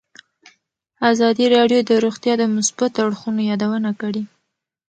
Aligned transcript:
ازادي 1.11 1.45
راډیو 1.55 1.79
د 1.89 1.91
روغتیا 2.03 2.33
د 2.39 2.43
مثبتو 2.55 2.97
اړخونو 3.05 3.41
یادونه 3.51 3.91
کړې. 4.01 4.23